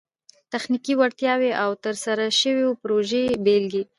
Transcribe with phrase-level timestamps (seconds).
[0.51, 3.83] تخنیکي وړتیاوي او د ترسره سوو پروژو بيلګي